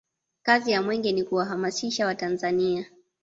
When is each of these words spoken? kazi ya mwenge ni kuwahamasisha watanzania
kazi 0.43 0.71
ya 0.71 0.81
mwenge 0.81 1.11
ni 1.11 1.23
kuwahamasisha 1.23 2.05
watanzania 2.05 2.87